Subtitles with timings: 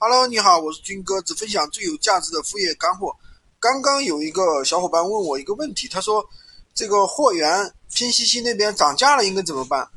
[0.00, 3.12] Hello，你好，我是军哥，只分享最有价值的副业干货。
[3.58, 6.24] 刚刚有一个小伙伴问我一个问题，他说
[6.72, 9.88] 这个货源拼夕夕那边涨价了，应该怎么办？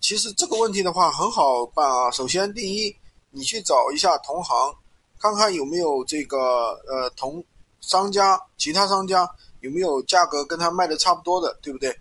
[0.00, 2.10] 其实这个问题的话很好办啊。
[2.10, 2.96] 首先，第一，
[3.30, 4.74] 你去找一下同行，
[5.20, 7.40] 看看有没有这个呃同
[7.80, 9.24] 商家、其他商家
[9.60, 11.96] 有没有价格跟他卖的差不多的，对不对？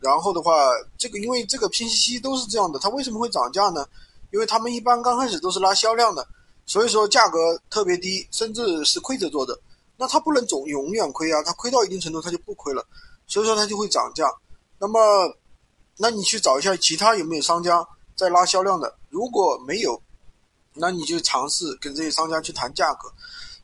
[0.00, 3.86] 然后的话，这个因为这个拼夕夕都是这样的，它为什么会涨价呢？
[4.32, 6.28] 因为他们一般刚开始都是拉销量的。
[6.66, 7.38] 所以说价格
[7.68, 9.58] 特别低，甚至是亏着做的，
[9.96, 12.86] 那它不能总永远亏啊，它亏到一定程度它就不亏了，
[13.26, 14.30] 所以说它就会涨价。
[14.78, 14.98] 那么，
[15.96, 20.00] 那你去找一下其他有没有商家在拉销量的，如果没有，
[20.74, 23.12] 那你就尝试跟这些商家去谈价格。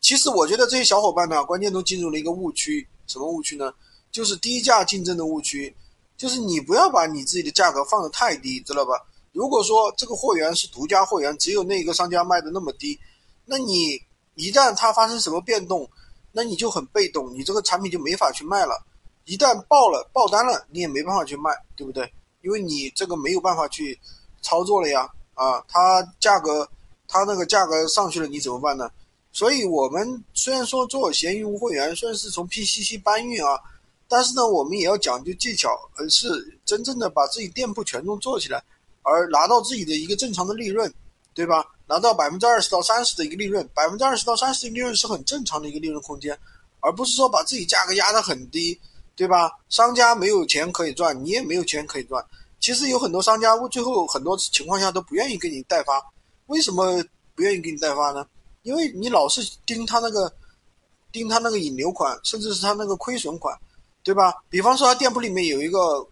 [0.01, 3.73] 其实我觉得这些小伙伴呢，关键都进入了一个误区，什么误区呢？
[4.13, 5.75] 就是低价竞争的误区，
[6.17, 8.93] 就是你不要把你自己的价格放得太低，知道吧？
[9.37, 12.99] 如果说这个货源是独家货源，只有那一个商家卖的那么低，
[13.45, 14.01] 那你
[14.35, 15.87] 一旦它发生什么变动，
[16.33, 18.83] 那你就很被动，你这个产品就没法去卖了。
[19.27, 22.11] 一旦爆了爆单了，你也没办法去卖，对不对？
[22.41, 24.01] 因为你这个没有办法去
[24.41, 25.07] 操作了呀。
[25.35, 26.67] 啊，它价格
[27.07, 28.91] 它那个价格上去了，你怎么办呢？
[29.33, 33.61] 所以我们虽然说做闲鱼无货源算是从 PCC 搬运啊，
[34.09, 38.65] 但是呢，我们也要讲究技巧，而是真正的把自己店铺权重做起来。
[39.07, 40.93] 而拿到自己的一个正常的利润，
[41.33, 41.65] 对吧？
[41.87, 46.37] 拿到百分之二十到三十的一个利润，百分之二十到三十的利润是很正常的一个利润空间，
[46.81, 48.77] 而不是说把自己价格压得很低，
[49.15, 49.49] 对吧？
[49.69, 52.25] 商家没有钱可以赚，你也没有钱可以赚。
[52.59, 56.03] 其实有很多商家最后很多情况下都不愿意给你代发，
[56.47, 57.01] 为什么
[57.37, 58.27] 不愿意给你代发呢？
[58.63, 60.33] 因为你老是盯他那个，
[61.13, 63.57] 盯他那个引流款，甚至是他那个亏损款，
[64.03, 64.35] 对吧？
[64.51, 66.05] 比方说他店铺里面有一个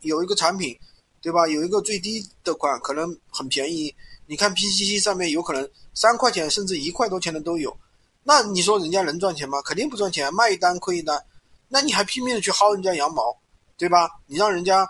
[0.00, 0.76] 有一个产品。
[1.22, 1.46] 对吧？
[1.46, 3.94] 有一个最低的款可能很便宜，
[4.26, 7.76] 你看 PCC 上面有可能三块钱甚至一块多钱的都有，
[8.22, 9.60] 那你说人家能赚钱吗？
[9.62, 11.22] 肯定不赚钱，卖一单亏一单，
[11.68, 13.36] 那你还拼命的去薅人家羊毛，
[13.76, 14.08] 对吧？
[14.26, 14.88] 你让人家，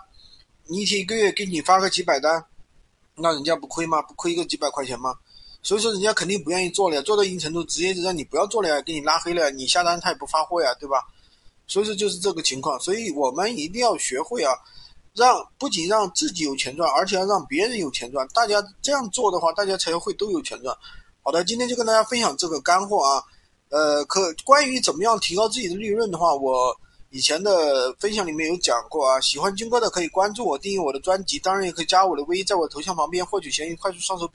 [0.67, 2.45] 你一天一个月给你发个几百单，
[3.15, 4.01] 那人家不亏吗？
[4.01, 5.13] 不亏个几百块钱吗？
[5.61, 11.03] 所以说人家肯定不愿意做了，做到一定程度直接就让你不要做了呀，给你拉黑了呀，你下单他也不发货呀，对吧？
[11.67, 14.53] 所以说就是这个情况，所以我们一定要学会啊。
[15.13, 18.27] 让不仅让自己有钱赚，而且要让别人有钱赚。
[18.33, 20.75] 大家这样做的话，大家才会都有钱赚。
[21.21, 23.23] 好的，今天就跟大家分享这个干货啊。
[23.69, 26.75] 呃，可关于怎么样提高自己的利润的话，我
[27.09, 29.19] 以前的分享里面有讲过啊。
[29.21, 34.29] 喜欢军哥的可以关注我，订阅我的专辑，当然也可以加我的微，在我头像旁边获取闲鱼快速上手笔。